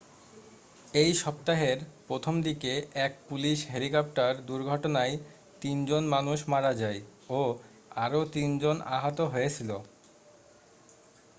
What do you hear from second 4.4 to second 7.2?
দুর্ঘটনায় তিন জন মানুষ মারা যায়